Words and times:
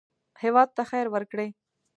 هېواد 0.41 0.69
ته 0.75 0.83
خیر 0.89 1.07
ورکړئ 1.11 1.49